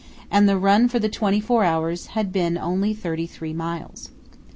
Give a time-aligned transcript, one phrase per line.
[0.31, 4.09] and the run for the twenty four hours had been only 33 miles.